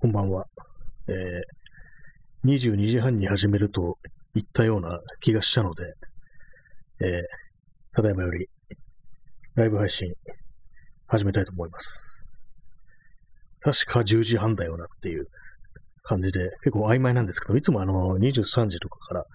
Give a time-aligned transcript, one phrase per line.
[0.00, 0.46] こんばんは。
[1.08, 3.98] えー、22時半に始めると
[4.34, 5.82] 言ったような気がしたので、
[7.00, 7.20] えー、
[7.94, 8.48] ただいまより
[9.56, 10.14] ライブ配信
[11.06, 12.24] 始めたいと思います。
[13.60, 15.26] 確か10時半だよなっていう
[16.02, 19.26] 感じで、結構曖昧なんですけど、いつもあの23時とかから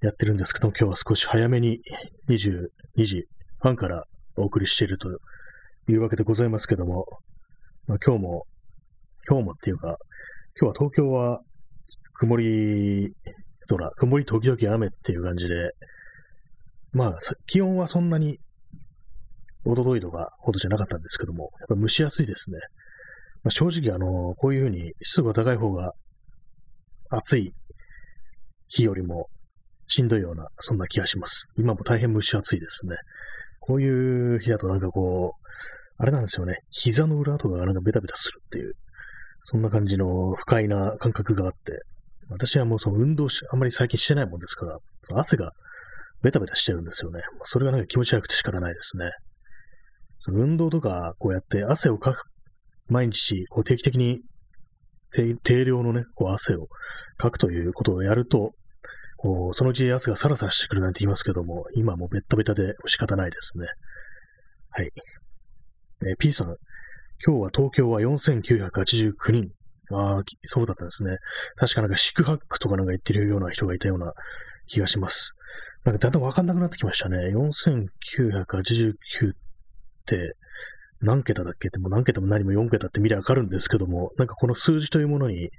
[0.00, 1.80] やってるんですけど今日は少し早めに
[2.28, 2.68] 22
[3.04, 3.24] 時
[3.58, 4.04] 半から
[4.36, 5.08] お送りしていると
[5.88, 7.04] いうわけでございますけども、
[7.88, 8.46] まあ、今日も
[9.28, 9.98] 今日もっていうか、
[10.60, 11.40] 今日は東京は
[12.14, 13.12] 曇り
[13.68, 15.54] 空、曇り時々雨っていう感じで、
[16.92, 18.38] まあ、気温はそんなに、
[19.64, 22.58] おとといとかほどじゃなかったんですけども、やっぱ蒸し暑いですね。
[23.42, 25.92] まあ、正直、あの、こういうふうに湿度が高い方が
[27.10, 27.52] 暑い
[28.68, 29.28] 日よりも
[29.88, 31.48] しんどいような、そんな気がします。
[31.58, 32.96] 今も大変蒸し暑いですね。
[33.60, 35.48] こういう日だとなんかこう、
[35.98, 36.60] あれなんですよね。
[36.70, 38.74] 膝の裏とかがなんかベタベタするっていう、
[39.42, 41.82] そんな感じの不快な感覚があって、
[42.30, 45.52] 私はもうその運動し、あんまり最近してないもんですから、その汗が
[46.22, 47.20] ベタベタしてるんですよね。
[47.44, 49.10] それがなんか気持ち悪くて仕方ないですね。
[50.20, 52.24] その運動とか、こうやって汗をかく、
[52.88, 54.20] 毎日、こう定期的に
[55.42, 56.66] 定量のね、こう汗を
[57.16, 58.52] かくということをやると、
[59.16, 63.66] こうそのうち汗がサラサラしてくるなんて言いますけども、今もうベタベタで仕方ないですね。
[64.70, 64.90] はい。
[66.06, 66.54] えー、P さん、
[67.26, 69.50] 今日は東京は4989人。
[69.90, 71.16] ああ、そうだったんですね。
[71.56, 74.12] 確かなんか宿泊とかなんか言ってるような人がいたような
[74.66, 75.34] 気がします。
[75.84, 77.16] なんかだんだんわかんなくなってきましたね。
[77.34, 79.34] 4989っ
[80.04, 80.36] て
[81.00, 81.68] 何桁だっけ？
[81.68, 85.50] ってもう何桁も何も4桁って見りゃわかるんですけども、なんかこの数字というものに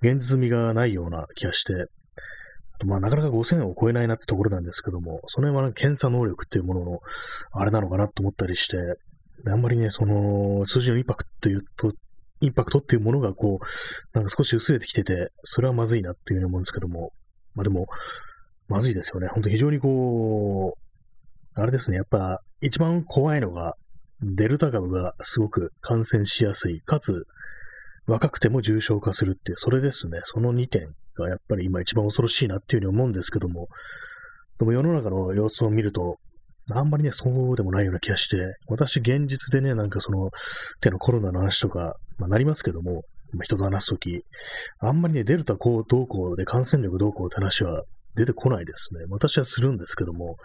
[0.00, 7.00] 現実味がないような気がして、あとまあなかなか5000を超えないなってところなんですけども、その辺はなんか検査能力っていうものの
[7.52, 8.76] あれなのかなと思ったりして、
[9.46, 11.92] あんまりね、その、数字のインパクトっていうと、
[12.40, 13.64] インパクトっていうものがこう、
[14.12, 17.12] なんか少し薄れてきてて、それはまずいなっていうふうに思うんですけども、
[17.54, 17.86] まあでも、
[18.68, 19.28] まずいですよね。
[19.28, 23.76] 本当非常にこう、あれですね、やっぱ、一番怖いのが、
[24.22, 27.26] デルタ株がすごく感染しやすい、かつ、
[28.06, 30.20] 若くても重症化するっていう、それですね。
[30.24, 33.68] その2点がやっぱり今一番恐ろしいなっていうふうに思うんですけども、
[34.58, 36.18] でも世の中の様子を見ると、
[36.70, 38.36] あんまりね、そうでもないような気がして、
[38.66, 40.30] 私現実でね、なんかその
[40.80, 43.02] 手のコロナの話とか、まあ、なりますけども、
[43.42, 44.24] 人と話すとき、
[44.78, 47.82] あんまりね、デルタこうどうこうで感染力どうこうって話は
[48.14, 49.04] 出てこないですね。
[49.10, 50.36] 私はするんですけども、やっ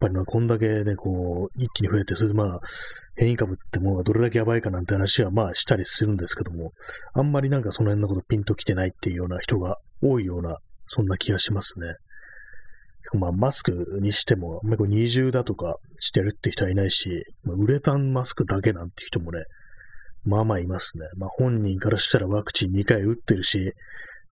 [0.00, 2.60] ぱりまあこんだけね、こう、一気に増えて、それでまあ、
[3.16, 6.72] 変異株ってものがどれだけやばいかなんて話はまあしたりするんですけども、
[7.14, 10.56] あんまりなんかその辺のことピンときてないっていうような人が多いような、
[10.88, 11.94] そんな気がしますね。
[13.14, 19.44] まあ、マスクにしても、あんまり二重だとかしてるって人はいないし、まあ、ウレタンマスクだけなんて人もね、
[20.24, 21.06] まあまあいますね。
[21.16, 23.72] まあ本人からしたらワクチン2回打ってるし、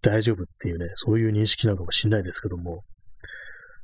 [0.02, 2.82] 大丈夫っていうね、そういう認識なのかもしれないですけども。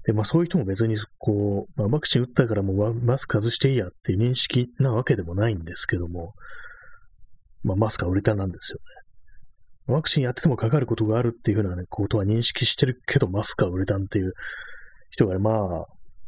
[0.05, 6.35] で、まあそういう人も別にこう、まあ、ワクチン打ったからもうマスク外していいやっていう認識なわけでもないんですけども、
[7.63, 9.95] まあマスクはウレタンなんですよね。
[9.95, 14.33] ワクチンやっててもかかることがあるっていうふうな、ことは認識してるけど、マスクはウレタンっていう
[15.15, 15.87] 人が、まあ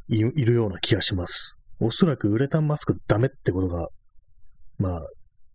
[0.09, 1.61] い、いるような気がします。
[1.81, 3.89] おそらくウレタンマスクダメってことが、
[4.79, 5.01] まあ、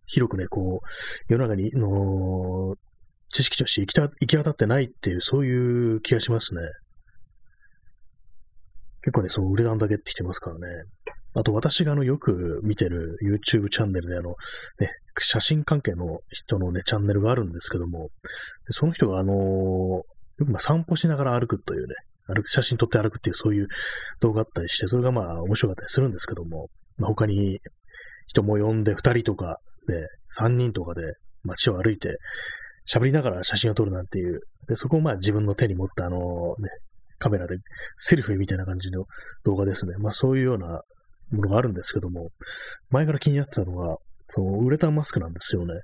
[0.06, 2.74] 広くね、こう、世の中にの
[3.30, 6.60] 知識として行きた行き当たってないっていう、そういう気がしますね。
[9.02, 10.66] 結構ね、そう、ウレタンだけってきてますからね。
[11.34, 14.34] あと私があの、よく見てる YouTube チャンネルであの、
[14.78, 18.10] ね、写真関係の人のね、チャンネルがあるんですけども、
[18.70, 20.04] その人があのよ
[20.38, 21.94] くま散歩しながら歩くというね、
[22.26, 23.68] 歩く、写真撮って歩くっていうそういう
[24.20, 27.58] 動画あったりして、それがまあ面白かったりするんですけども、まあ、他に
[28.26, 30.06] 人も呼んで2人とかで、
[30.38, 31.02] 3人とかで
[31.42, 32.16] 街を歩いて
[32.90, 36.68] 喋りながら写真を撮るなんていう、でそこをまあ自分の手に持ったあのね、
[37.18, 37.56] カメラで
[37.98, 39.04] セルフィーみたいな感じの
[39.44, 39.94] 動画ですね。
[39.98, 40.82] まあそういうような
[41.30, 42.30] ものがあるんですけども、
[42.90, 43.96] 前から気になってたのが、
[44.28, 45.74] そのウレタンマスクなんですよね。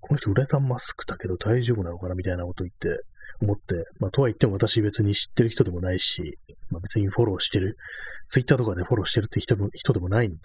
[0.00, 3.02] この人ウレタンマスクだけど大丈夫なのかなみたいなこと言って、
[3.42, 6.38] 思って、まあ、とは言っても私別に知ってる人でもないし、
[6.70, 7.76] まあ、別にフォローしてる、
[8.26, 10.36] ツイッターとかでフォローしてるって人も人でもないんで、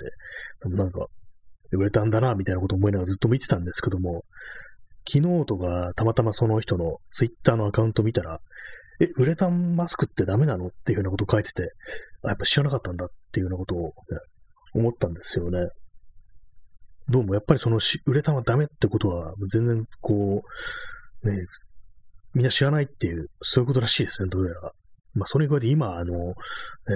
[0.64, 1.08] でもなんか、
[1.72, 4.24] 売れたんだな、みたいなこと思いながらずっと見てたんですけども、
[5.10, 8.40] 昨日とかたまたまその人のツイッターのアカウント見たら、
[9.00, 11.72] え、ウレタンマスクってダメなのっていうようなことを書いてて、
[12.24, 13.94] あ、やっぱ知らなかったんだっていうようなことを、ね、
[14.74, 15.70] 思ったんですよね。
[17.10, 20.42] どうもやっぱりそのウレタンはダメってことは、全然こ
[21.24, 21.46] う、ね、
[22.38, 24.72] みんな知らないっていう、そういうことらしいですね、どうやら。
[25.16, 26.34] まあ、それに加えて今、あの、ね、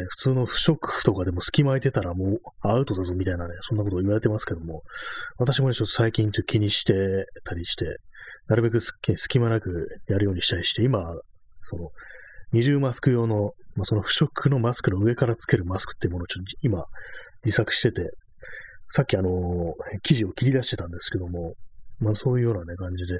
[0.09, 4.83] 普通の不織布とかでも隙間空いてたらもうアウトだぞみたいなね、そんなこと言われてますけども、
[5.39, 6.93] 私もね、ちょっと最近ちょっと気にして
[7.43, 7.97] たりして、
[8.49, 10.99] なるべく隙間なくやるようにしたりして、今、
[11.63, 11.89] その、
[12.51, 16.85] 二重マスク用の、まあ、その不織布のマスクの上からつけるマスクっていうものをちょっと今、
[17.43, 18.11] 自作してて、
[18.91, 21.55] さっきあのー、記事を切り出してたんですけども、
[22.01, 23.19] まあそういうようなね、感じで、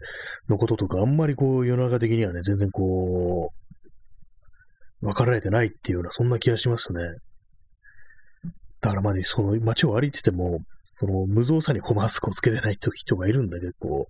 [0.50, 7.01] のこととか、あんまりこう、世の中的にはね、全然こう、分かられてないっていうような、そんな気がしますね。
[8.81, 14.07] だからまあ、ね、その街を歩いてても、その無造作にこうマスクをつけてない人がいるんだけど、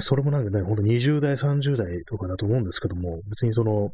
[0.00, 3.90] それもなんかね、ほんと20代、30代とかだと思うんですけども、別にその、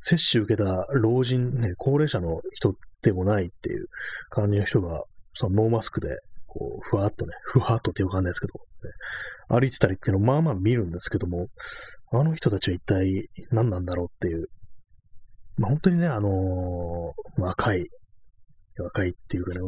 [0.00, 3.86] 接種受けた老人、ね、高齢者の人でもないっていう
[4.30, 5.02] 感じの人が、
[5.34, 6.08] そのノーマスクで、
[6.52, 11.46] こう、ふわっとね、ふわっとってわかんないですけど、ね、歩いてたりっていうのをまあまあ見るんですけども、
[12.12, 14.48] あの人たちは一体何なんだろうっていう、
[15.56, 17.86] まあ本当にね、あのー、若い
[18.82, 19.60] 若いっていうかね、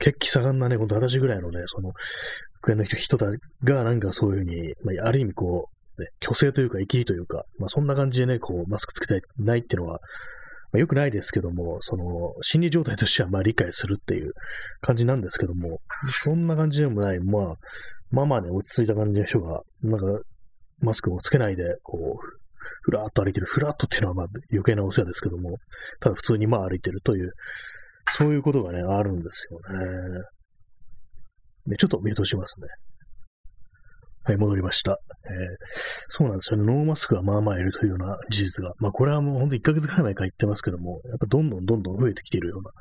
[0.00, 1.92] 血気盛んなね、ほんと私ぐらいのね、その、
[2.60, 5.68] 福縁の人がなんかそういうふうに、まあ、ある意味こ
[5.98, 10.00] う、ね、虚勢というか、生きりというか、まあそんな感じでね、こう、マスクつけたいないっていうのは、
[10.76, 14.32] まあ、よくないですけども、その、心理状態としてはまあ理解するっていう
[14.80, 17.54] 感じなんですけども、そんな感じでもない、まあ、
[18.10, 20.20] まあまあね、落ち着いた感じの人が、なんか、
[20.80, 22.36] マスクをつけないで、こう、
[22.82, 23.46] ふらっと歩いてる。
[23.46, 25.56] ふらっとっていうのはまあ余計なお世話ですけども、
[26.00, 27.32] ただ普通にまあ歩いてるという
[28.12, 29.86] そういうことがね、あるんですよね。
[31.66, 32.66] ねちょっとミュートしますね。
[34.26, 34.98] はい、戻りました。
[35.26, 35.36] えー、
[36.08, 36.64] そうなんですよね。
[36.64, 38.72] ノーマスクがまあまあいるというような事実が。
[38.80, 42.72] まあこれはもうほんと1ヶ月くらい前から言ってますけども、やっぱどんどんどんどん増えてきているような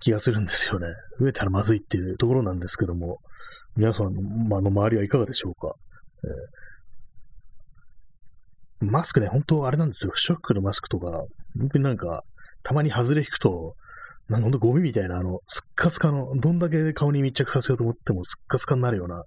[0.00, 0.88] 気がするんですよね。
[1.20, 3.18] 増えたらまずいっていうところなんですけども、
[3.76, 5.72] 皆さんの,、まあの周りはいかがでしょうか？
[8.82, 10.10] えー、マスクね、本当あれなんですよ。
[10.12, 11.10] 不織布のマスクとか、
[11.56, 12.24] 本当になんか、
[12.64, 13.76] たまに外れ引くと、
[14.28, 19.22] なんかほんとゴミみたいな、あの、スッカスカの、どんだけ顔に密着させようと思ってもスッカスカになるような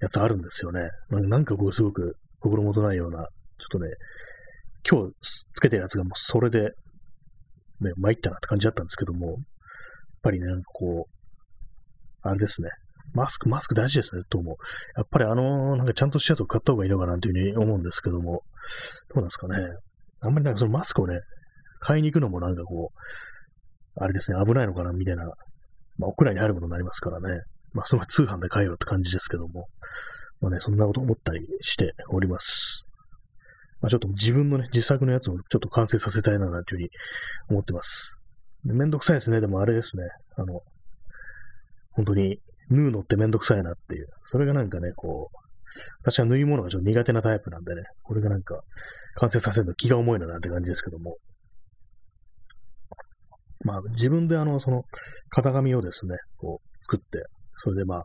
[0.00, 0.80] やつあるんですよね。
[1.10, 3.26] なんかこうすごく心もとないような、ちょっ
[3.70, 3.90] とね、
[4.88, 5.14] 今日
[5.52, 6.70] つけてるやつがもうそれで、
[7.80, 9.36] ね、参ったなって感じだったんですけども、やっ
[10.22, 12.68] ぱりね、なんかこう、あれですね。
[13.12, 14.56] マスク、マスク大事ですね、と思う。
[14.96, 18.42] やっぱりあの、なんかちゃんとしたやつを買った方がいいのかなというふうに思うんですけども、
[19.14, 19.56] どうなんですかね。
[20.22, 21.20] あんまりなんかそのマスクをね、
[21.80, 25.24] 買いに行くのもなんかこう、あれですね、危ないのかな、みたいな、
[25.98, 27.42] まあ、屋内にあるものになりますからね。
[27.72, 29.68] まあ、その通販で買えよって感じですけども、
[30.40, 32.88] まあね、そんなこと思ったりしております。
[33.80, 36.88] まあ、ちょっと自分のね、自作のやつをちょっと完成させたいな、なんていうふうに
[37.50, 38.16] 思ってます。
[38.64, 39.40] めんどくさいですね。
[39.40, 40.04] でもあれですね、
[40.36, 40.60] あの、
[41.92, 44.08] 本当に、縫うのってめんどくさいなっていう。
[44.24, 45.46] それがなんかね、こう、
[46.02, 48.60] 私は縫い物がちょっと苦手なタイプなんでね、これがなんか、
[49.14, 51.16] 完成させるの気が重いななんて感じですけども、
[53.64, 54.82] まあ、自分であの、その、
[55.30, 57.24] 型紙をですね、こう、作って、
[57.62, 58.04] それでまあ、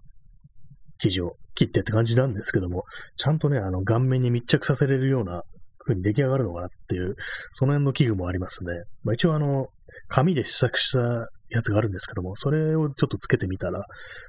[1.02, 2.84] 生地を切ってって感じなんですけども、
[3.16, 5.44] ちゃんとね、あの、顔面に密着させれるような
[5.80, 7.16] 風に出来上がるのかなっていう、
[7.54, 8.72] その辺の器具もありますね。
[9.04, 9.68] まあ一応あの、
[10.08, 13.84] 紙で試作したやつがあるんですけども、それをちょっとつけてみたら、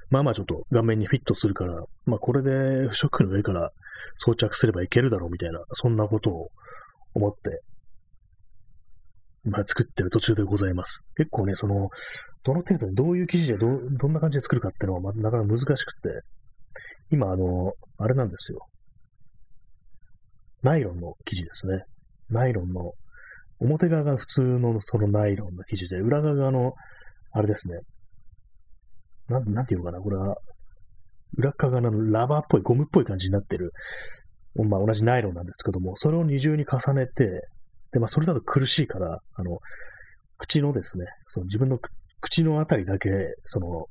[0.09, 3.71] まあまあちょっと顔面にフィットするから、まあこれで不織布の上から
[4.17, 6.49] 装着すればいけるだろうみたいな、そんなことを
[7.13, 7.61] 思って
[9.45, 11.05] まあ、作ってる途中でございます。
[11.17, 11.89] 結構ね、その、
[12.43, 16.09] どの程度にどういう生地でど、どんな感じで作るかっていうのは、まあなかなか難しくて、
[17.11, 18.67] 今、あの、あれなんですよ。
[20.61, 21.83] ナイロンの生地ですね。
[22.29, 22.93] ナイロンの、
[23.59, 26.73] 表側が普通のそのナイロンの生地で、裏側の、
[27.31, 27.79] あれですね。
[29.27, 30.35] なん、なんていうのかな、これは、
[31.37, 33.71] 裏側がラバーっぽい、ゴムっぽい感じになってる、
[34.55, 37.41] まあ同じナイロンなんですけども、それを二重に重ねて、
[37.91, 39.59] で、まあ、それだと苦しいから、あの、
[40.37, 41.79] 口のですね、その自分の
[42.21, 43.09] 口のあたりだけ、
[43.45, 43.85] その、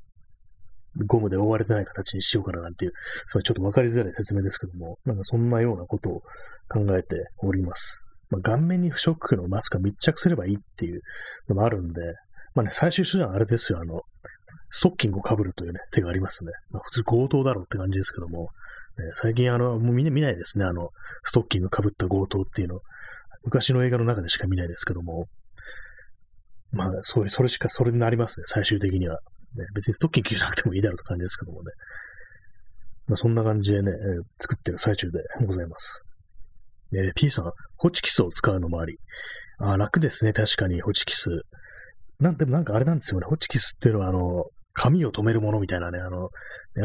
[1.06, 2.92] ゴムで覆われてない形にしようかななんていう、
[3.28, 6.22] それちょっとわかりづらい説明ですけども、なんかそんなようなことを
[6.68, 8.02] 考えております。
[8.30, 11.02] まあ、顔面に不織布のマスクが密着すればいいっていう
[11.48, 12.00] のもあるんで、
[12.54, 14.02] まあね、最終手段あれですよ、あの、
[14.70, 16.52] ストッキングを被るというね、手がありますね。
[16.70, 18.48] まあ、普通強盗だろうって感じですけども、
[18.98, 20.90] ね、最近あの、もうみんな見ないですね、あの、
[21.24, 22.80] ストッキング被った強盗っていうの。
[23.44, 25.26] 昔の映画の中でしか見ないですけども、
[26.70, 29.18] まあ、そういう、それしか、それになりますね、最終的には。
[29.56, 31.70] ね、別にストッキングじゃなくてもいいだろうって感じですけどもね。
[33.08, 36.04] まあ、そんな感じでね、えー、作ってる最中でございます。
[36.94, 38.98] えー、P さん、ホチキスを使うのもあり。
[39.58, 41.42] あ楽ですね、確かに、ホチキス。
[42.20, 44.44] なんでもなんかあれなんですよね、ホチキスっていうのは、あの、
[44.74, 46.30] 紙を止めるものみたいなね、あの、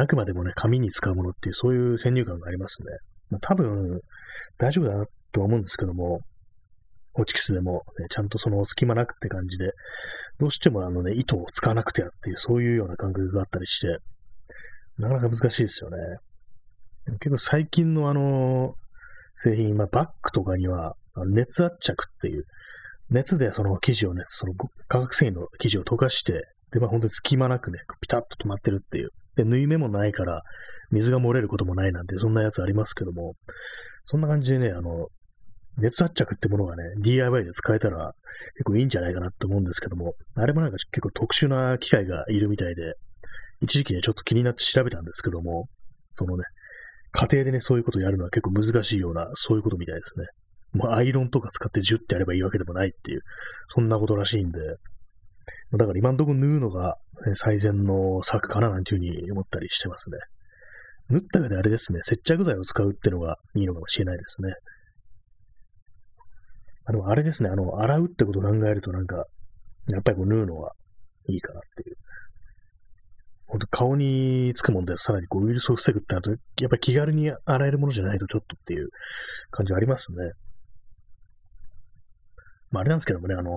[0.01, 2.87] あくまでもね、紙に使うものっていう、そういう先入観がありますね。
[3.29, 4.01] まあ、多分、
[4.57, 6.21] 大丈夫だなと思うんですけども、
[7.17, 9.71] ホチキスでも、ね、ちゃんとその隙間なくって感じで、
[10.39, 13.87] どうしてもあのね、糸を使わなくてやっていう、そういうような感覚があったりして、
[14.99, 15.97] なかなか難しいですよね。
[17.19, 18.75] 結構最近のあの、
[19.35, 20.95] 製品、まあ、バッグとかには、
[21.33, 22.45] 熱圧着っていう、
[23.09, 24.53] 熱でその生地をね、その
[24.87, 29.09] 化学繊維の生地を溶かして、で、まあ本当に隙間なくね、ピタッと止まってるっていう。
[29.35, 30.41] で、縫い目もないから、
[30.91, 33.35] 水が漏れることもないなんて、そんなやつありますけども、
[34.05, 35.07] そんな感じでね、あの、
[35.77, 38.13] 熱圧着ってものがね、DIY で使えたら
[38.55, 42.93] 結構いいんじゃないかなって思うんですけども、あれもなんか結構特殊な機械がいるみたいで、
[43.61, 45.67] 一時期ね、ちょっと気になって調べたんですけども、
[46.11, 46.43] そのね、
[47.11, 50.25] 家庭でね、そういうことをやるのは結構難しいような、そういうことみたいですね。
[50.73, 53.21] まあ、アイロンとか使ってジュッてやればいいわけでもないっていう、
[53.67, 54.59] そんなことらしいんで、
[55.71, 56.97] だから今んとこ縫うのが、
[57.35, 60.17] 最善の策かななんていうふうに思ったりしてますね。
[61.09, 64.53] 縫った上であれですね、接着剤を使うってのがいいのかもしれないですね。
[66.89, 69.25] あの、あれですね、あの、洗うってことを考えるとなんか、
[69.87, 70.73] やっぱりこう縫うのは
[71.27, 71.97] いいかなっていう。
[73.45, 78.89] 本当顔につくもんでさらにこうウイルスを防ぐってなると、やっぱり気軽に洗えるものじゃないとちょっとっていう
[79.51, 80.17] 感じはありますね。
[82.71, 83.51] まあ、あれなんですけどもね、あの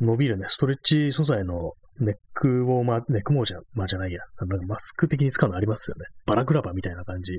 [0.00, 4.20] ー、伸びるね、ストレッチ素材のネックウォーマー、ネックモーじゃ、まあじゃないや。
[4.40, 6.06] なんかマスク的に使うのありますよね。
[6.26, 7.34] バラクラバみたいな感じ。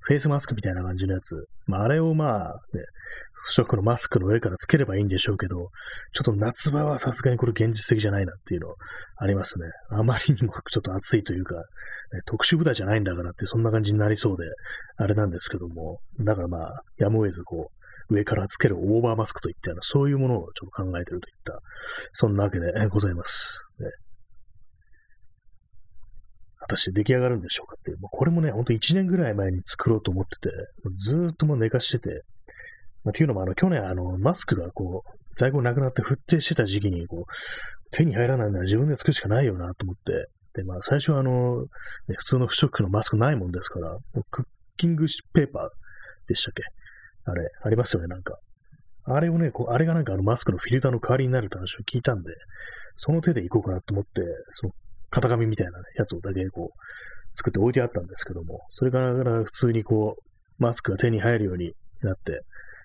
[0.00, 1.46] フェイスマスクみたいな感じのやつ。
[1.66, 2.82] まああれをまあ、ね、
[3.44, 5.70] 不織布のマスクの上からつければいいんでしょうけど、
[6.12, 8.74] ちょっと夏場はさすがにこれ現実的じゃないなっていうの
[9.16, 9.66] ありますね。
[9.90, 11.62] あまりにもちょっと暑いというか、ね、
[12.26, 14.44] 特殊部隊じゃないんだからってそんな感じになりそうで、
[14.96, 17.77] あれなんですけども、だからまあ、やむを得ずこう、
[18.10, 21.60] 上からつけるオーバーマスクといったような、そういうものをちょっと考えているといった、
[22.14, 23.64] そんなわけでございます。
[23.80, 23.86] ね、
[26.60, 30.54] 果たして出来上がるんでしょうかっていう、もうこれもね、ほんと1年ぐらい前に作ろうと思ってて、
[30.96, 32.22] ずーっともう寝かしてて、
[33.04, 37.32] まあ、っていうのも、あの、去年、あの、マスクがこう、在庫なくなって沸騰してた時期に、こう、
[37.92, 41.68] 手に入らないなら自分で作るしかないよなと思って、で、まあ、最初はあの、ね、
[42.16, 43.96] 普通の不織布のマスクないもんですから、
[44.30, 44.44] クッ
[44.76, 45.68] キングペーパー
[46.28, 46.62] でしたっけ？
[47.28, 48.38] あれ、ありますよね、なんか。
[49.04, 52.32] あれをね、こうあれがなんかあのマスクのフィルターの代わりになるって話を聞いたんで、
[52.96, 54.10] その手でいこうかなと思って、
[54.54, 54.72] その
[55.10, 62.42] 型紙みたいな、ね、やつをだけこう、作って置いてあったんですけども、それから普通にこう、マスクが手に入るようになって、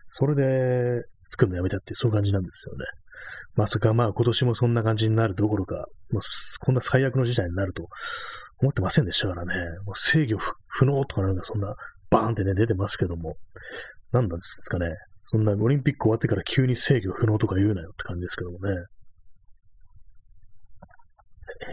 [0.10, 2.86] それで作るのやめたってそういう感じなんですよね。
[3.56, 6.22] まさかまあ今年もそんな感じになるどころか、もう
[6.60, 7.88] こんな最悪の事態になると
[8.60, 9.56] 思ってませんでしたからね。
[9.86, 11.76] もう制御不能とかなんかそんな
[12.10, 13.36] バーンってね出てますけども、
[14.14, 14.96] 何なんですかね。
[15.26, 18.76] そんなオリンピック終わってから急に制御不能とか言うなよって感じですけどもね。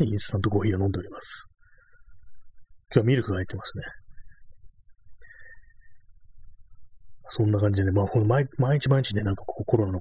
[0.09, 1.51] インスタントコーヒーを飲んでおります。
[2.93, 3.85] 今日はミルクが入ってますね。
[7.29, 10.01] そんな感じでね、まあ、この毎毎日毎日ね、なんかこうコロナの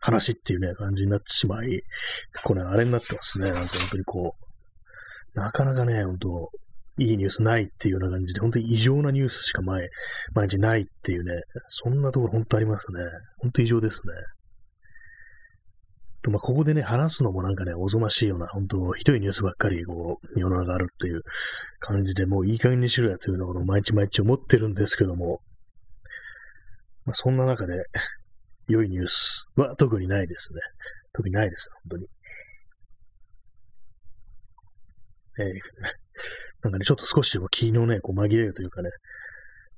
[0.00, 1.84] 話っていうね、感じになってしまい、結
[2.44, 3.52] 構ね、あれになってますね。
[3.52, 4.34] なんか本当にこ
[5.34, 6.50] う、なかなかね、本当
[7.00, 9.88] いいニュースないっていうような感じで、本当に異常なニュースしか毎
[10.34, 11.32] 毎日ないっていうね、
[11.68, 13.00] そんなところ本当ありますね。
[13.38, 14.12] 本当異常ですね。
[16.22, 21.22] とまあ、ここでね、話すのもなんかね、おぞましいような、本当ひどいニュースばっかり、こう、世の中あるっていう
[21.78, 25.40] 感じで、もういい加減にしろやというのを毎日毎日思ってるんですけども、
[27.06, 27.82] まあ、そんな中で、
[28.68, 30.60] 良いニュースは特にないですね。
[31.14, 32.06] 特にないです、本当に。
[35.38, 35.46] えー、
[36.62, 38.90] なんかね、ちょっと少しでも気のね、こう紛れるというかね、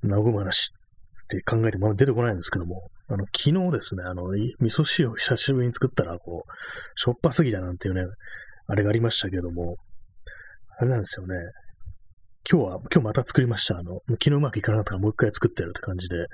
[0.03, 0.71] 和む話
[1.23, 6.51] って考えてもまだ出てこないんですけども、あの、昨日ですね、あの、味噌汁を久しぶりに作ったら、こう、
[6.95, 8.03] しょっぱすぎだなんていうね、
[8.67, 9.77] あれがありましたけども、
[10.77, 11.35] あれなんですよね。
[12.49, 13.77] 今日は、今日また作りました。
[13.77, 16.25] あの、昨日うまくいかなかったからもう一回作ってやるって感じで、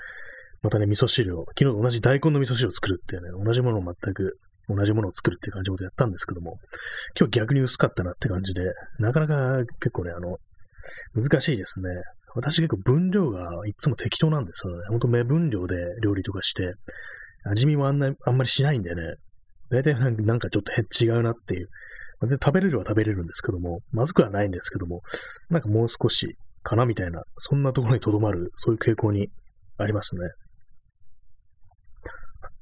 [0.62, 4.38] またね、味噌汁を、昨日と同じ大根の味噌汁を作るっていうね、同じものを全く、
[4.70, 6.58] 同じものを作るっていう感じのことやったんですけども、
[7.20, 8.62] 今日逆に薄かったなって感じで、
[9.00, 10.38] なかなか結構ね、あの、
[11.16, 11.90] 難しいですね。
[12.36, 14.84] 私結構分量がいつも適当なんですよね。
[14.90, 16.74] ほんと目分量で料理とかして、
[17.46, 19.02] 味見もあんな、あんまりしないんでね、
[19.70, 21.70] 大体なんかちょっと違うなっていう。
[22.22, 25.02] 全然食べれるは食べれるんですけども、まずくはないんですけども、
[25.50, 29.30] なんかもう少しかなみたいな、そんなところにとどまる、そういう傾向に
[29.78, 30.22] ありますね。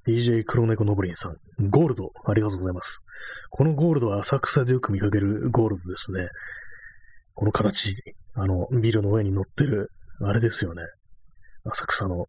[0.08, 1.36] DJ 黒猫のぼりんさん。
[1.70, 3.04] ゴールド、ありがとうございます。
[3.50, 6.30] このゴールドは浅草でよく見かけるゴールドですね。
[7.34, 7.94] この形、
[8.34, 10.84] あの、ビルの上に乗ってる、あれですよね。
[11.66, 12.28] 浅草の。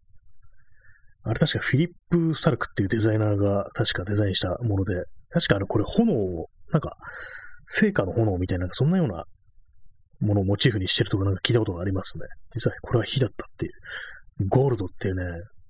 [1.23, 6.97] あれ確かフィリップ・サルクっていうデザイナーが確かデザインしたもので、確かあの、これ炎を、なんか、
[7.69, 9.25] 聖火の炎みたいな、そんなような
[10.19, 12.25] ものをモチーフにしてるとかなんか聞いたことがありますね。
[12.55, 13.73] 実はこれは火だったっていう。
[14.49, 15.23] ゴールドっていうね、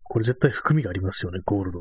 [0.09, 1.79] これ絶対含みがありますよね、ゴールド。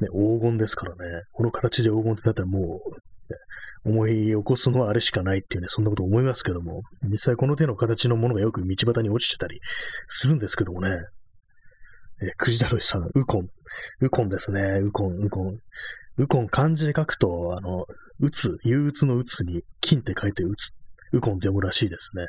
[0.00, 1.22] ね、黄金ですからね。
[1.32, 9.60] この形で黄金ってなったらもう、思い起こすのはあれしかないっていうね、そんなこと思いますけども、実際この手の形のものがよく道端に落ちてたり
[10.08, 10.96] するんですけどもね、
[12.22, 13.48] えー、くじだろいさん、ウコン。
[14.00, 14.80] ウコンですね。
[14.82, 15.58] ウコン、ウコン。
[16.16, 17.86] ウコン漢字で書くと、あの、
[18.20, 20.70] うつ、憂鬱のうつに金って書いてうつ、
[21.12, 22.26] ウコンって読むらしいですね。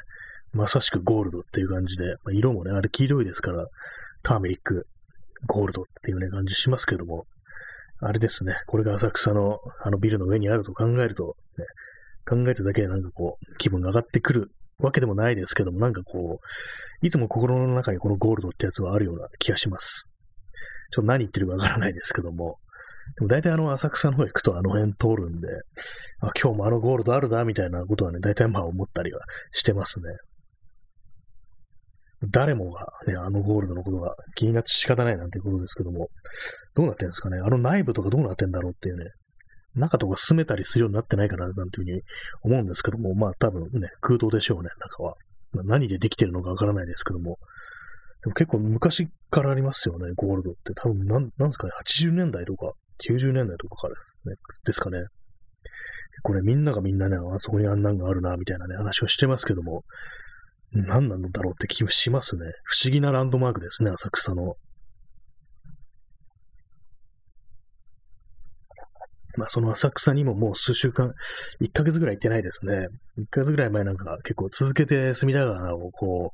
[0.54, 3.68] まさしくゴールドっていう感じで、まあ、色もね、あれ黄色いですから、
[4.26, 4.88] ターメリック、
[5.46, 7.26] ゴールドっていうね、感じしますけども、
[8.02, 11.66] あれですね、これが浅草のあのビルの上にあると考えると、ね、
[12.28, 20.10] 考えただけでなんかこう、気分が上がってくるわけでもないですけども、なんかこう、いつも心の中にこのゴールドってやつはあるような気がします。
[20.92, 22.58] ちょっと何言ってるかわからないですけども、
[23.18, 25.48] でも大体あの浅草の方行くとあの辺通るんで、
[26.22, 30.06] あ、今日もあのゴールドあるだ、みたいなことはね、大体まあ思ったりはしてますね。
[32.24, 36.10] 誰もがね、あのゴールドのことが気になって仕方ないなんていうことですけども、
[36.76, 37.38] どうなってんですかね？
[37.38, 39.12] あの内部とかどうなってんだろうっていうね、
[39.76, 42.02] 中とか進めたりするようになってないかな、なんていうふうに
[42.44, 45.16] 思うんですけども、まあ多分ね、空洞でしょうね、中は。
[45.52, 47.38] まあ、何でできてるのかわからないですけども、
[48.24, 50.74] でも結構昔からありますよね、ゴールドって。
[50.76, 52.72] 多分なん、なんですかね、80年代とか、
[53.10, 55.04] 90年代とかからですね、ですかね。
[56.24, 59.84] これみんながみんなね、あそこにあんなんがあるな、みたいなね、話をしてますけども、
[60.76, 62.42] 何なんだろうって気もしますね。
[62.64, 64.56] 不思議なランドマークですね、浅草の。
[69.38, 71.14] まあ、その浅草にももう数週間、
[71.62, 72.88] 1ヶ月ぐらい行ってないですね。
[73.18, 76.32] 1ヶ月ぐらい前なんか結構続けて隅田川をこ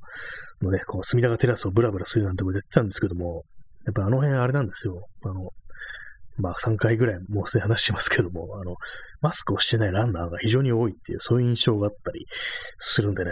[0.62, 3.44] う、のね、こう隅田川テラスをブラブラするなんてこと言ってたんですけども、
[3.86, 5.08] やっぱあの辺あれなんですよ。
[5.26, 5.50] あの、
[6.38, 8.76] まあ3回ぐらいもうすでに話してますけども、あの、
[9.22, 12.26] マスクをしてないランナーが非常に多いっていう、そういう印象があったり
[12.78, 13.32] するんでね、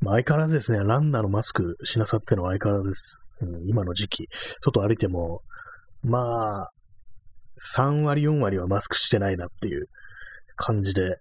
[0.00, 3.20] まあ、相変わらずですね、ランナーのマスクしなさってのは相変わらずです。
[3.40, 4.28] うん、今の時期、
[4.60, 5.40] 外歩いても、
[6.02, 6.70] まあ、
[7.58, 9.86] 3割、4割はマスクしてないなっていう
[10.56, 11.16] 感じで、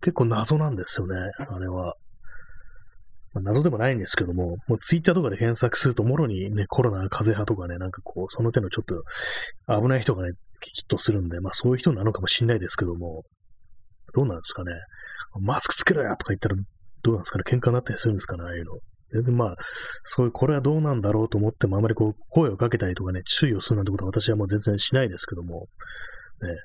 [0.00, 1.94] 結構謎なんですよね、あれは。
[3.32, 9.02] まあ、謎でもないんですけども、もうツイッターとかで検索すると、もろにね、コロナ、風邪派とかね、なんかこう、その手のちょっと
[9.80, 13.24] 危ない人がね、きっとするんで、まあそういう人なのかもしんないですけども、
[14.14, 14.72] どうなんですかね。
[15.40, 16.56] マスクつけろやとか言ったら、
[17.04, 17.44] どうなんですかね。
[17.46, 18.72] 喧嘩になったりするんですかね、ああいうの。
[19.10, 19.56] 全然まあ、
[20.02, 25.68] そういう、これはどうなんだろうと思っても、あまりこう、声をかけたりとかね、注意をするなんてことは私はもう全然しないですけども、
[26.42, 26.56] ね、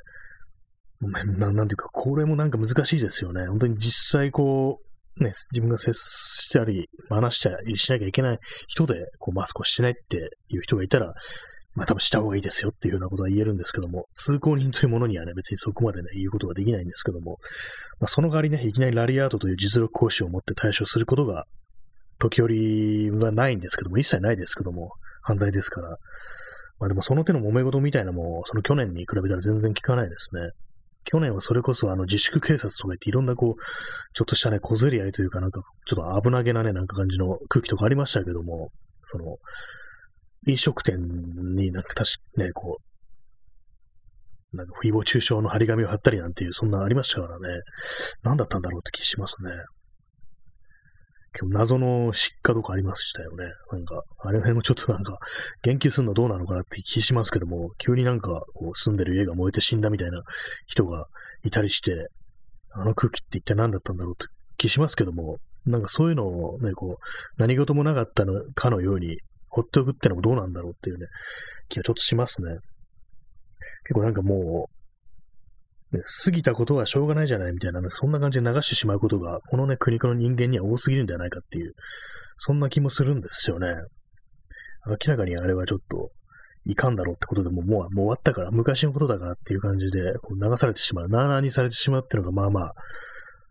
[1.38, 3.46] ななんていうか、これもなんか難しいですよね。
[3.48, 4.80] 本当に実際こ
[5.18, 11.14] う、ね、自分が接したり、話したりしなきゃいけない人で、こう、マスクをしてないっていう人がいたら、
[11.76, 17.38] まあ多分した方がいいですよっていうようなことは言えるんですけども、通行人というものにはね、別にそこまでね、言うことができないんですけども、
[18.00, 21.46] まあその代わりね、いきなりラリアートという実力行使を持って対処することが、
[22.18, 25.98] 時折はないんですけども、一切ないですけども、犯罪ですから。
[26.80, 30.52] まあでもその手の揉め事みたいなもその去年に比べたら全然効かないですね。
[31.06, 33.62] 去年はそれこそあの自粛警察とか言っていろんなこう、
[34.14, 38.70] ちょっとしたね、小競り合いというかなんか、ちょっと危なげなね、なんか感じの空気とかありましたけども、
[39.08, 39.38] その、
[40.48, 40.98] 飲食店
[41.56, 42.78] になんか確かね、こ
[44.54, 47.62] う、なんか誹謗中傷の張り紙を貼ったりなんていう、そんなありましたからね。
[48.24, 49.52] 何だったんだろうって気しますね。
[51.40, 53.46] 今日謎の失火とかありましたよね。
[53.72, 55.20] なんか、あれの辺もちょっとなんか、
[55.62, 60.24] 言及するのどうなのかなって気しますけども、急になんか、こう、住んでる家が燃えて死んだみたいな
[60.66, 61.06] 人が
[61.44, 62.08] いたりして、
[62.72, 64.26] あの空気って一体何だったんだろうって
[64.58, 67.04] 気しますけども、なんかそういうのをね、こう、
[67.38, 71.08] 何事もなかったのかのように放っておくってのもどうなんだろうっていうね、
[71.70, 72.58] 気がちょっとしますね。
[73.84, 74.70] 結構なんかも
[75.92, 81.74] う、ね、過ぎたことはしょうがないじゃないみたいな、そんな感じで流してしまうことが、このね、国の人間には多すぎるんじゃないかっていう、
[82.38, 83.74] そんな気もするんですよね。
[84.88, 86.12] 明らかにあれはちょっと、
[86.66, 92.74] いかんだろうってことでももう、もう終わったから、昔のことだからっていう感じで、流されてしまう、なあなあにされてしまうっていうのが、まあまあ、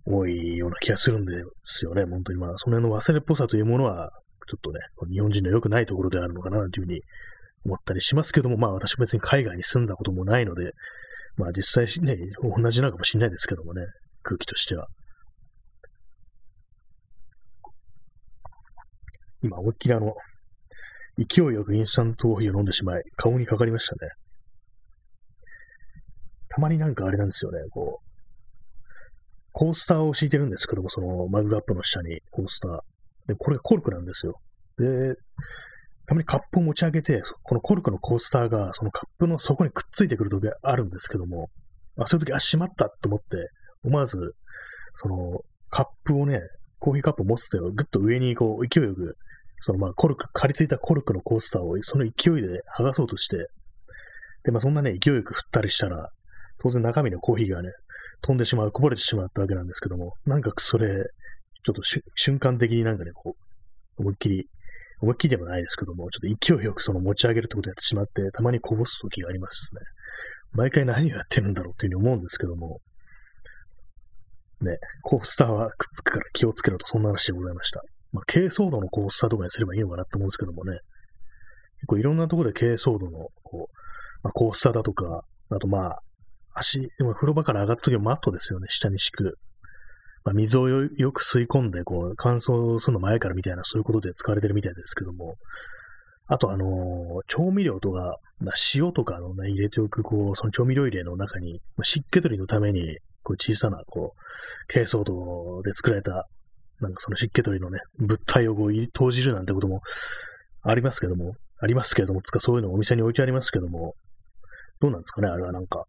[0.06, 1.32] 多いような気がするんで
[1.64, 2.04] すよね。
[2.04, 4.10] 本当にまあ、その辺の忘れっぽさというものは、
[4.48, 4.80] ちょっとね、
[5.12, 7.02] 日本人の良くないところであるのかな、というふうに
[7.64, 10.72] 思ったりしますけども、まあ私別に海外に住んだこともないので、
[11.36, 13.82] まあ実際ね、同じなのかもしれないですけどもね、
[14.22, 14.88] 空気としては。
[19.42, 20.14] 今、思いっきりあの、
[21.18, 24.10] 勢いよくインスタントコーヒーを飲んでしまい、顔にかかりましたね。
[26.48, 28.08] たまになんかあれなんですよね、こう、
[29.52, 32.78] コースターを敷いてるんですけども、そのマグカップの下にコースター。
[33.28, 34.40] で、これがコルクなんですよ。
[34.78, 35.14] で、
[36.06, 41.50] たまにカップを持ち上げて、このコルクのコースターが、そのカップの底にくっついてくる時があるんですけども、
[41.98, 43.50] あそういう時、あ、しまったと思って、
[43.84, 44.34] 思わず、
[44.94, 46.40] その、カップをね、
[46.78, 49.16] コーヒーカップを持つ手をぐっと上にこう、勢いよく、
[49.60, 53.48] そのまあ、コルク、刈り付いたコルクのコースターをその勢いで剥がそうとして、
[54.44, 56.10] で、まあそんなね、勢いよく振ったりしたら、
[56.60, 57.70] 当然中身のコーヒーがね、
[58.22, 61.04] 飛んでしまう、こぼれてしまったわけなんですけども、なんかそれ、
[61.64, 61.82] ちょっと
[62.14, 63.36] 瞬間的になんかね、こ
[63.98, 64.48] う、思いっきり、
[65.00, 69.80] 思いっきりでもないですけども、ちょっと勢いよくその持ち上げるってことをやってしまって、たまにこぼす時がありますね。
[70.52, 72.80] 毎回何をやってるんだろうっていうふうに思うんですけども、
[74.60, 77.82] ね、コースターはくっつくから気をつけろと、そんな話でございました。
[78.12, 80.78] まあ、軽装度のコースターとかにすればいいのかなって思うんですけどもね、
[81.80, 83.74] 結構いろんなところで軽装度の、こう、
[84.22, 86.02] まあ、コースターだとか、あとまあ、
[86.54, 89.38] 足、でも風呂場から上がった時はマットですよね、下に敷く。
[90.24, 95.36] まあ、水をよく吸い込んで、こう、乾燥するの前からみたいな、そういうことで使われてるみたいですけども、
[96.26, 96.68] あとあのー、
[97.26, 106.26] 調味料とか、まあ、塩とかのね、入れておく、こう、その調味料入れの中に、まあ、湿気取りのために、こう、小さな、こう、珪藻土で作られた、
[106.80, 109.80] なんかその湿気取りのね、物体をこう、投じるなんてことも
[110.62, 113.94] ありますけども、ありますけども、つかそういうのお店に置いてありますけども、
[114.80, 115.86] どうなんですかね、あれはなんか。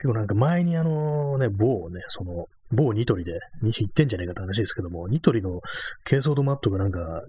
[0.00, 3.32] 結構なんか前にあのね、某ね、その、某ニトリで、
[3.62, 5.60] 2種行ってんじゃないかって話ですけども、ニトリの
[6.08, 7.22] 珪藻土マットがなんか、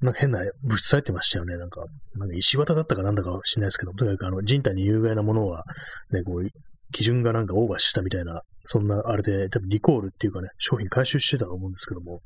[0.00, 1.58] なんか変な物質入ってましたよね。
[1.58, 5.64] なんか、なんか石綿だったかなんだかは知らないですけど、とにかくあの人体に有害なものは、
[6.10, 6.48] ね、こう、
[6.92, 12.20] 基準がなんかオーバーしたみたいな、そんなあれで、多分リコールっていうかね、商品回収してたと思うんですけども、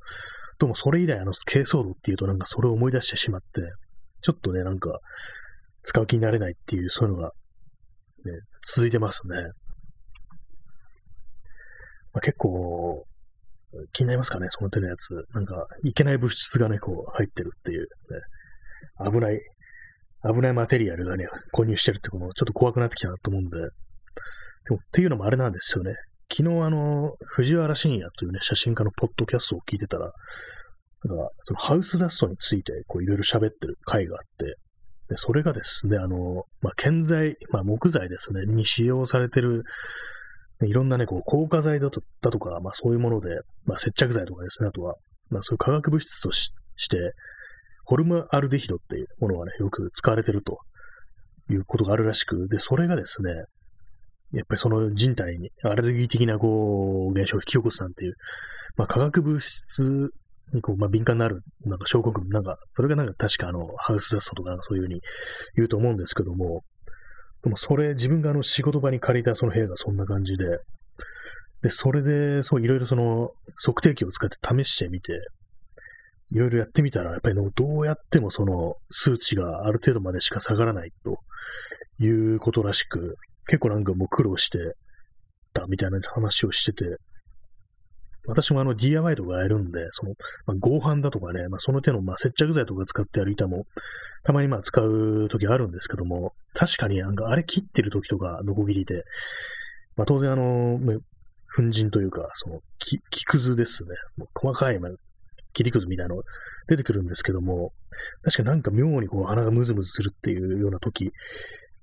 [0.59, 3.63] どうもそれ以来あの、軽装度っていうとなんかそれを思い出してしまって、
[4.21, 5.01] ちょっとね、なんか、
[5.83, 7.33] 使う気になれないっていう、そういうのが、
[8.25, 8.33] ね、
[8.75, 9.37] 続いてますね。
[12.13, 13.05] まあ、結構、
[13.93, 15.15] 気になりますかね、その手のやつ。
[15.35, 19.41] なんか、いけない物質がね、こう、入ってるっていう、ね、危ない、
[20.25, 23.65] 危ないマテリアルがね、購入してるってこともちょっと怖くなってきたなと思うんで、で
[24.71, 25.95] も、っていうのもあれなんですよね。
[26.31, 30.13] 昨日、あの、藤原信也というね、写真家のポッドキャストを聞いてたら、
[31.05, 34.57] なんか、そのハウスダストについて、こう、いろいろ喋ってる回があって、
[35.13, 39.65] で、それがですね、あの、まあ、建材、まあ、木材ですね、に使用されてる、
[40.63, 43.29] いろんなね、こう、硬化剤だとだとか、まあ、そういうもので、
[43.67, 44.95] まあ、接着剤とかですね、あとは、
[45.29, 46.97] まあ、そういう化学物質としして、
[47.85, 50.61] ホルムアルデヒドっていうものがね、よく使われてると
[51.51, 53.31] いうことがあるらしく、で、それがですね、
[54.33, 58.15] やっぱりその人体にアレルギー的なこう、現象を引き起こすなんていう、
[58.77, 60.11] まあ、化学物質
[60.61, 65.01] こう、まあ、敏感になる、なんか症候群、なんか、それがなんか確かあの、ハウスダストとかそういうふうに
[65.57, 66.63] 言うと思うんですけども、
[67.43, 70.59] でもそれ、自分があの仕事場に借りたその部屋がそんな感じで、
[71.63, 73.31] で、それで、そう、いろいろその、
[73.65, 75.13] 測定器を使って試してみて、
[76.31, 81.19] いろいろやってみたら、やっぱりどうやってもその数値がある程度までしか下がらないと
[82.03, 84.59] いうことらしく、結構なんかもう苦労して
[85.53, 86.97] たみたいな話をしてて、
[88.27, 90.15] 私もあの DIY とかやるんで、その、
[90.47, 93.65] まあ、合板だとかね、まあ、その手のまあ接着剤とか使ってやる板も、
[94.25, 99.05] たまにまあ使う時あるんですけども、確かになんかあれ切ってる時とか、ノコギリで、
[99.97, 100.79] まあ、当然あの、
[101.55, 103.91] 粉塵というか、その木、木くずですね。
[104.17, 104.93] もう細かい、まあ、
[105.53, 106.23] 切りくずみたいなの
[106.69, 107.73] 出てくるんですけども、
[108.23, 111.13] 確かなんか妙にこう鼻がムズムズするっていうような時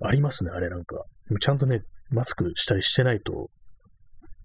[0.00, 1.04] ありますね、あれなんか。
[1.40, 3.50] ちゃんとね、マスクしたりしてないと、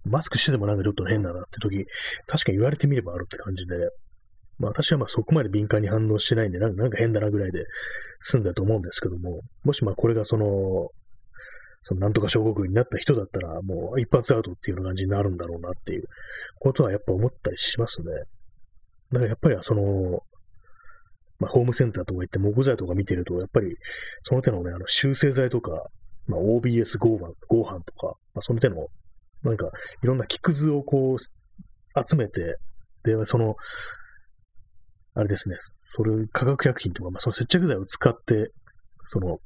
[0.06, 1.86] マスクしててもなんかちょっと変だなって時、
[2.28, 3.76] 確かに言われてみればあるって感じで、
[4.60, 7.66] まあ私はまあそこまで敏感に反応してないんで、なんかなんか変だなぐらいで
[8.22, 10.90] 済んだと思うんですけども、もしまあこれがその、
[11.88, 16.06] そのなんとか小国になった人だったら、もう一発アウトっていうような感じになるんだろうなっていう
[16.60, 18.08] ことはやっぱ思ったりしますね。
[19.12, 20.20] だからやっぱりその、
[21.38, 23.76] まあ、ホームセンターとか行って木材とか見てると、やっぱり
[24.22, 25.86] その手のね、あの修正剤とか、
[26.28, 28.88] まあ、OBS 合板合板とか、まあ、その手の
[29.50, 29.70] なんか、
[30.04, 31.18] いろんな木くずをこう、
[32.08, 32.58] 集めて、
[33.04, 33.56] で、その、
[35.14, 38.52] あれですね、それ、化学薬品とか、まあ、その接着剤を使って、
[39.06, 39.40] その、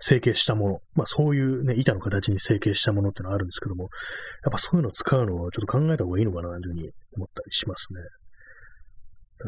[0.00, 3.84] 成形したもの、まあそういうね、板の形に成形したものってのはあるんですけども、
[4.44, 8.00] やっぱそういうのを使うのをちょっと考えた方がいいのかなというふうに思ったりしますね。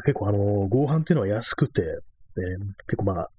[0.05, 0.37] 結構あの、
[0.67, 1.87] 合板っていうのは安くて、ね、
[2.87, 3.29] 結構まあ、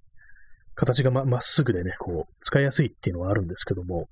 [0.75, 4.09] 形がままっすぐでね、こう、使いやすいっていうのはあるんですけども、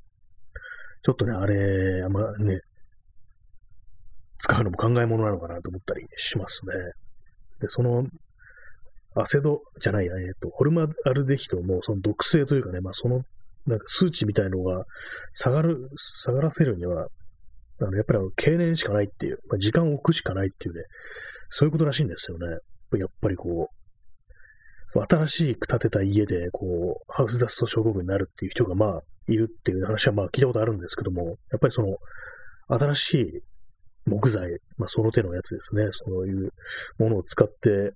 [1.03, 2.61] ちょっとね、あれ、あんまね、
[4.39, 6.73] 使うのも考え物なのかなと思ったりしますね。
[7.61, 8.05] で、その、
[9.15, 13.23] アセドじゃないや、えっと、ホルマアルデヒドのその毒性というかね、まあその、
[13.67, 14.85] なんか数値みたいのが
[15.33, 17.07] 下がる、下がらせるには、
[17.81, 20.83] あの、やっぱりあの、経年しかないっていう、まあ、時間を置くしかないっていうね、
[21.51, 22.47] そういうことらしいんですよね。
[22.99, 23.82] やっぱりこう、
[25.01, 31.97] 新しく建てた家で、こう、ハウスダスト症候群になるっていう人が、まあ、いるっていう話はまあ聞いたことあるんですけども、やっぱりその、
[32.69, 33.43] 新しい
[34.07, 36.53] 木材、まあその手のやつですね、そういう
[36.99, 37.93] ものを使って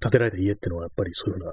[0.00, 1.52] 建てられた家っていうのはやっぱりそういうような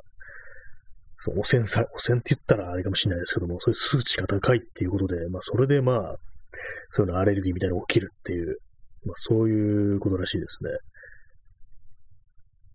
[1.20, 6.16] そう汚染さ、汚染って言ったらあれかもしれないですけども、そういう数値が高いっていうことで、まあ、それでまあ、
[6.90, 8.58] そういうのアレルギーみたいなのが起きるっていう、
[9.06, 10.70] まあ、そういうことらしいですね。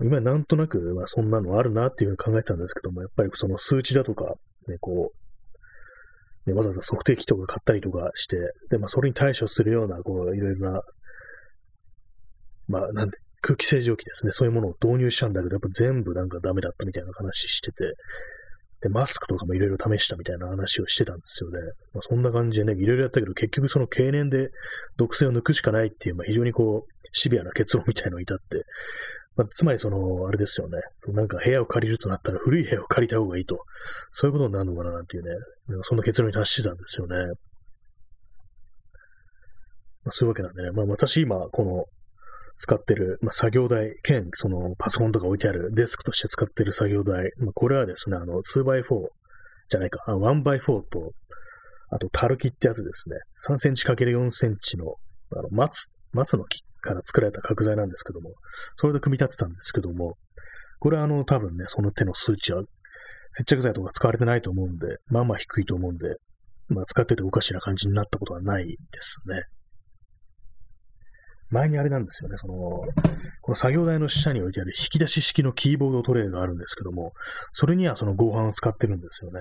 [0.00, 4.34] 今なんとなく、まあ、そんなのあるなっていうふうに考えたんですけども、やっぱりその数値だとか、
[4.68, 5.12] ね、こ
[6.46, 8.36] う、ね、わざわざ測定器とか買ったりとかして、
[8.70, 10.82] で、まあ、それに対処するような、こう、いろいろな、
[12.68, 14.32] まあ、なんで、空気清浄機ですね。
[14.32, 17.94] そういうものを導入したんだけど、やっぱ全部なんかダメだったみたいな話してて、
[18.80, 21.58] で、マスクとかもいろいろ試したみたいな話をしてたんですよね。
[21.92, 24.48] まあ、そんな感じでね、いろいろやったけど、結局その経年で
[24.96, 28.64] 毒性を抜くしかないっていう、まあ、非常にこう、シビアな結論みたいのを至って、
[29.36, 30.78] まあ、つまりその、あれですよね。
[31.08, 33.58] なんか部屋を借りるとなったら古い部屋を借りた方がいいと。
[34.10, 35.30] そういうことになるのかななんていうね。
[35.82, 37.16] そんな結論に達してたんですよね。
[40.04, 40.70] まあ、そういうわけなんでね。
[40.70, 41.84] まあ私今、この
[42.56, 47.32] 使ってる、まあ、作業台兼、そのパソコンとか置いてあるデスクとして使ってる作業台。
[47.38, 48.84] まあ、これはですね、あの 2x4
[49.68, 51.12] じゃないか、1x4 と、
[51.90, 53.16] あと、タルキってやつですね。
[53.48, 54.94] 3センチ ×4 センチの、
[55.36, 58.34] あの、松、松の木から作られた角材なんですけども、
[58.76, 60.16] それで組み立てたんですけども、
[60.78, 62.62] これはあの、多分ね、その手の数値は、
[63.32, 66.16] 接着剤とか使われてないと思うんで、まあまあ低いと思うんで、
[66.68, 69.42] まあ使ってておかしな感じになったことはないですね。
[71.50, 72.54] 前にあれなんですよね、その、
[73.42, 77.12] この作業台の下に置いてある引き出し式のキーボードトレイがあるんですけども、
[77.52, 79.40] それにはその合板を使ってるんですよね。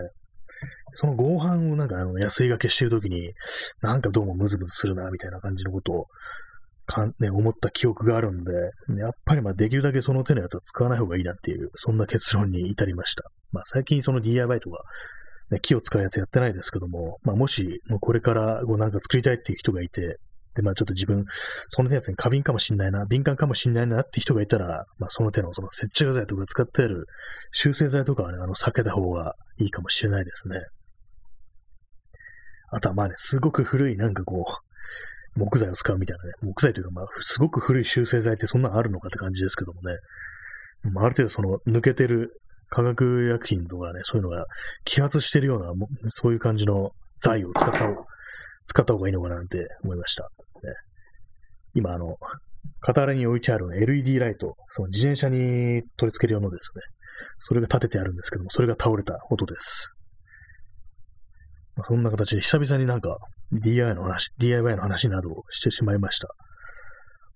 [0.96, 3.34] その合板をなんかあの安いがけしてるときに、
[3.82, 6.06] なんかどうもムズムズするな、みたいな感じのことを
[6.86, 8.52] かん、ね、思った記憶があるんで、
[8.90, 13.24] ねやっぱりまあできるだけその手のやつは使わない方がいいなっていう、そんな結論に至りました。
[13.52, 14.82] まあ最近その DIY とか、
[15.52, 20.18] ね、木を使うやつやってないですけども、まあもし、もうこれからこうなんか作りたいっていう人がいて、
[20.56, 21.26] で、まあちょっと自分、
[21.70, 27.08] その手のやつに過敏かもしんないな、敏感かもしんないなって人がいたら、まあその手のその接着剤とか使ってある
[27.52, 30.60] 修正剤とかはね、あの避けた方がいいかもしれないですね。
[32.72, 34.73] あとはまあね、すごく古いなんかこう、
[35.36, 39.96] 木材を使うみたいなね、木材というか、まあ、すごく古い修正剤ってそんなのあるのかって感じですけどもね、
[40.92, 44.46] まあ、る程度その抜けてる化学薬品とかね、そういうのが
[44.86, 45.72] 揮発してるような、
[46.10, 48.06] そういう感じの材を使った方
[48.66, 50.24] 使った方がいいのかななんて思いました。
[50.24, 50.74] ね、
[51.76, 52.16] 今、あの、
[52.80, 56.82] 片荒に置いてある LED ライト、その自転車に取り付ける用のですね、
[57.40, 59.94] それが立ててあるんですけども、それが倒れた音です。
[61.88, 63.18] そんな形で久々になんか
[63.52, 66.28] DIY の話、DIY の話などをしてしまいました。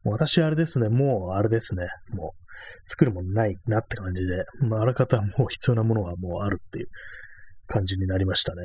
[0.03, 2.47] もう私あれですね、もうあれですね、もう
[2.87, 6.87] 作るものないなって感じで、まあ、あらかたもう必要なものはもうあるっていう
[7.67, 8.61] 感じになりましたね。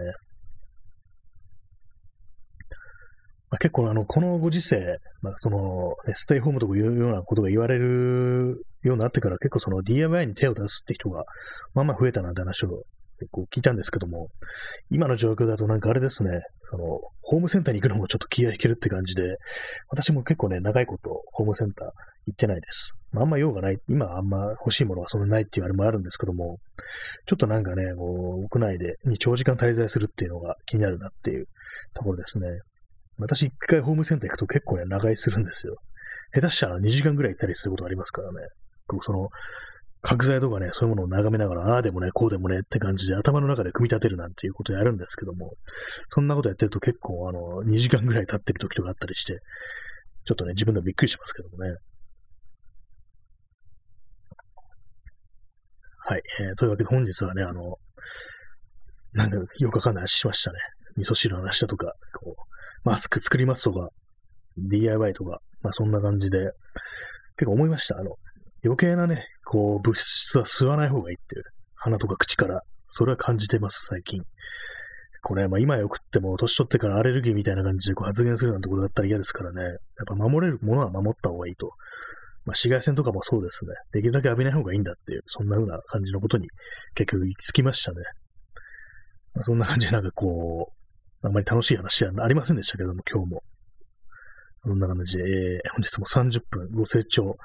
[3.51, 11.25] まあ、結構あの、このご時世、まあ、その、ね、ステイホームとかいうようなことが言われるようになってから結構その DIY に手を出すって人が、
[11.75, 12.85] まあまあ増えたなって話を
[13.23, 14.29] 結構聞いたんですけども、
[14.91, 16.85] 今の状況だとなんかあれですね、その、
[17.23, 19.23] ホームセンターに行くのもちょっと気が引けるって感じで、
[19.89, 21.89] 私も結構ね、長いことホームセンター
[22.27, 22.97] 行ってないです。
[23.13, 26.59] まあ、あんま用がない、今あんま欲しいものはそんなないっていうあれもあるんですけども、
[27.27, 31.47] ちょっとなんかね、こう、屋内でに長時間滞在するっていうのが気になるなっていう
[31.95, 32.47] ところですね。
[33.19, 35.77] 私一回ホームセンター行くと結構ね、長居するんですよ。
[36.35, 38.39] 下手したら2時間ぐらい行ったりすることありますからね。
[39.01, 39.29] その、
[40.03, 45.55] 角材とかね、そういうものを眺めながら、ああでもね、こうでもねって感じで頭の中で組み立てるなんていうことをやるんですけども、
[46.09, 49.39] そんなことやってると結構、あの、2時間ぐらい経ってる時とかあったりして、
[50.25, 51.77] ちょっとね、自分でもびっくりしますけどもね。
[56.05, 56.23] はい。
[56.41, 57.77] えー、というわけで本日はね、あの、
[59.13, 60.59] なんかよくわかんない話しましたね。
[60.97, 63.89] 味噌汁の話だとか、こう、マスク作りますとか、
[64.59, 66.39] DIY とか、まあそんな感じで、
[67.37, 67.99] 結構思いました。
[67.99, 68.17] あの、
[68.65, 74.23] 余計なね、こう、物質は吸わない方がいいっていう、鼻とか口から、それは感じてます、最近。
[75.23, 79.77] これ、まあ今よくっても、年取ってからアレルギーみたいな感じでこう発言するなんてことだったら嫌ですからね、やっ
[80.07, 81.69] ぱ守れるものは守った方がいいと。
[82.45, 83.73] まあ紫外線とかもそうですね。
[83.93, 86.49] できるだけ浴びない方がいいんだっていう、そんな風な感じのことに
[86.97, 87.99] 結局行き着きましたね。
[89.35, 90.73] まあ、そんな感じでなんかこ
[91.23, 93.43] う、あんまり楽しい話はありませんでしたけども、今日も。
[94.65, 97.37] そんな感じで、えー、本日も30分ご清聴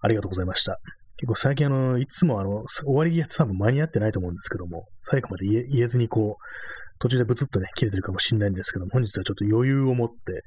[0.00, 0.78] ありがとうございました。
[1.22, 10.42] 結構最近あの、いつもあの、終わり際多分間に合ってないと思うんですけども、最後まで言えずにこう、途中でブツッとね、切れてるかもしれないんですけども、本日はちょっと余裕を持って、え、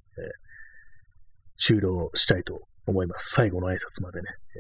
[1.57, 3.31] 終了したいと思います。
[3.35, 4.25] 最後の挨拶までね。
[4.57, 4.59] え、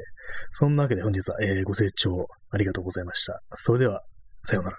[0.53, 3.41] そんなわけで本日は、え、ご清聴ありがとうございました。
[3.55, 3.99] それでは、
[4.43, 4.77] さようなら。